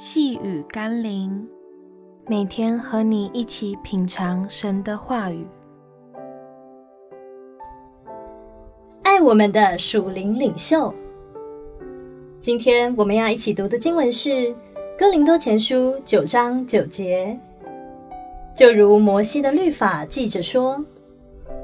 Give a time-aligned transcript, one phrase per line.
[0.00, 1.44] 细雨甘霖，
[2.28, 5.44] 每天和你一起品尝神的话语，
[9.02, 10.94] 爱我们的属灵领袖。
[12.40, 14.30] 今天我们要一起读的经文是
[14.96, 17.36] 《哥林多前书》九章九节。
[18.54, 20.80] 就如摩西的律法记着说，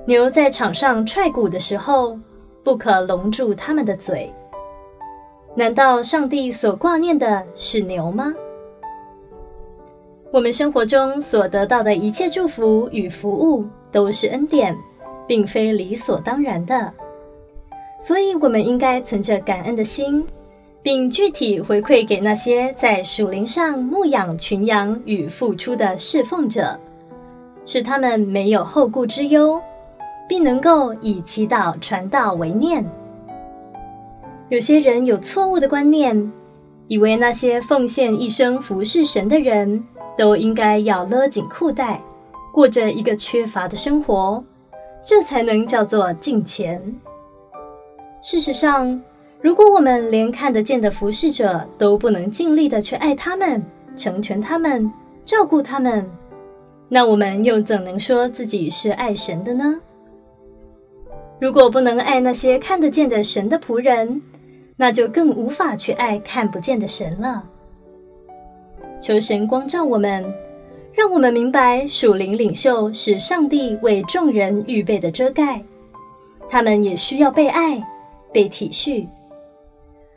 [0.09, 2.19] 牛在场上踹鼓的时候，
[2.64, 4.35] 不可笼住他们的嘴。
[5.57, 8.34] 难道上帝所挂念的是牛吗？
[10.33, 14.77] 我们生活中所得到的一切祝福与服务都是恩典，
[15.29, 16.93] 并非理所当然的。
[18.01, 20.27] 所以，我们应该存着感恩的心，
[20.82, 26.77] 并具体回馈给那些在属灵上牧养群羊与付出的侍奉者，
[27.65, 29.62] 使他们没有后顾之忧，
[30.29, 32.84] 并能够以祈祷传道为念。
[34.51, 36.33] 有些人有错误的观念，
[36.87, 39.82] 以为那些奉献一生服侍神的人
[40.18, 42.01] 都应该要勒紧裤带，
[42.52, 44.45] 过着一个缺乏的生活，
[45.02, 46.80] 这才能叫做敬虔。
[48.21, 49.01] 事实上，
[49.41, 53.63] 如果我们连看得见的服侍者都不能尽力的去爱他们、
[53.96, 54.93] 成全他们、
[55.24, 56.07] 照顾他们，
[56.88, 59.80] 那我们又怎能说自己是爱神的呢？
[61.40, 64.22] 如果不能爱那些看得见的神的仆人，
[64.77, 67.44] 那就更无法去爱看不见的神了。
[69.00, 70.25] 求神光照我们，
[70.93, 75.62] 让我们明白属灵领袖是上帝为众人预备的遮盖，
[76.49, 77.81] 他们也需要被爱、
[78.33, 79.06] 被体恤，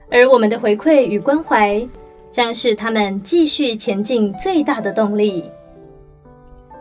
[0.10, 1.88] 而我们的回馈与关怀
[2.32, 5.44] 将是他们继续前进最大的动力。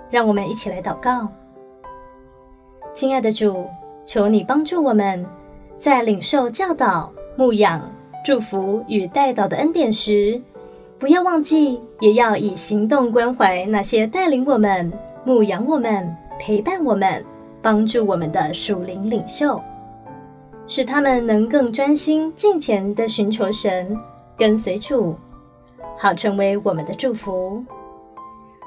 [0.09, 1.29] 让我们一起来祷告，
[2.95, 3.67] 亲爱的主，
[4.05, 5.27] 求你帮助我们
[5.77, 7.13] 在领受教导。
[7.37, 7.83] 牧养、
[8.25, 10.41] 祝福与带导的恩典时，
[10.98, 14.91] 不要忘记，也要以行动关怀那些带领我们、
[15.25, 17.23] 牧养我们、陪伴我们、
[17.61, 19.61] 帮助我们的属灵领袖，
[20.67, 23.95] 使他们能更专心、敬虔地寻求神，
[24.39, 25.14] 跟随主，
[25.98, 27.63] 好成为我们的祝福。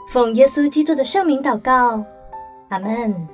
[0.09, 2.03] 奉耶稣基督的圣名祷告，
[2.69, 3.27] 阿门。